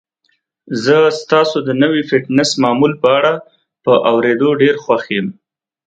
[0.83, 3.33] زه ستاسو د نوي فټنس معمول په اړه
[3.83, 5.27] په اوریدو ډیر خوښ یم.